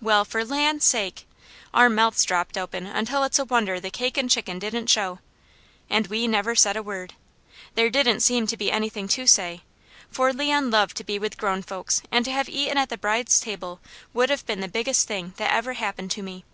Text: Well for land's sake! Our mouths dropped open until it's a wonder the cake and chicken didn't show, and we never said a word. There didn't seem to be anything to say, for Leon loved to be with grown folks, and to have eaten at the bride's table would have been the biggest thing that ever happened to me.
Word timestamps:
Well 0.00 0.24
for 0.24 0.42
land's 0.42 0.86
sake! 0.86 1.26
Our 1.74 1.90
mouths 1.90 2.24
dropped 2.24 2.56
open 2.56 2.86
until 2.86 3.24
it's 3.24 3.38
a 3.38 3.44
wonder 3.44 3.78
the 3.78 3.90
cake 3.90 4.16
and 4.16 4.30
chicken 4.30 4.58
didn't 4.58 4.86
show, 4.86 5.18
and 5.90 6.06
we 6.06 6.26
never 6.26 6.54
said 6.56 6.78
a 6.78 6.82
word. 6.82 7.12
There 7.74 7.90
didn't 7.90 8.20
seem 8.20 8.46
to 8.46 8.56
be 8.56 8.72
anything 8.72 9.06
to 9.08 9.26
say, 9.26 9.64
for 10.10 10.32
Leon 10.32 10.70
loved 10.70 10.96
to 10.96 11.04
be 11.04 11.18
with 11.18 11.36
grown 11.36 11.60
folks, 11.60 12.00
and 12.10 12.24
to 12.24 12.32
have 12.32 12.48
eaten 12.48 12.78
at 12.78 12.88
the 12.88 12.96
bride's 12.96 13.38
table 13.38 13.80
would 14.14 14.30
have 14.30 14.46
been 14.46 14.60
the 14.60 14.68
biggest 14.68 15.06
thing 15.06 15.34
that 15.36 15.52
ever 15.52 15.74
happened 15.74 16.10
to 16.12 16.22
me. 16.22 16.46